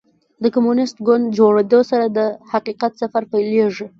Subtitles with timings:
[0.43, 2.19] د کمونیسټ ګوند جوړېدو سره د
[2.51, 3.87] حقیقت سفر پیلېږي.